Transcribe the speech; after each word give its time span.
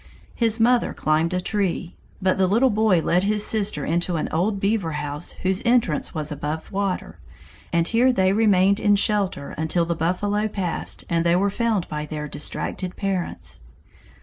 His 0.33 0.59
mother 0.59 0.95
climbed 0.95 1.31
a 1.31 1.39
tree, 1.39 1.95
but 2.23 2.39
the 2.39 2.47
little 2.47 2.71
boy 2.71 3.03
led 3.03 3.21
his 3.21 3.45
sister 3.45 3.85
into 3.85 4.15
an 4.15 4.29
old 4.31 4.59
beaver 4.59 4.93
house 4.93 5.33
whose 5.43 5.61
entrance 5.63 6.11
was 6.11 6.31
above 6.31 6.71
water, 6.71 7.19
and 7.71 7.87
here 7.87 8.11
they 8.11 8.33
remained 8.33 8.79
in 8.79 8.95
shelter 8.95 9.51
until 9.59 9.85
the 9.85 9.93
buffalo 9.93 10.47
passed 10.47 11.05
and 11.07 11.23
they 11.23 11.35
were 11.35 11.51
found 11.51 11.87
by 11.87 12.07
their 12.07 12.27
distracted 12.27 12.95
parents. 12.95 13.61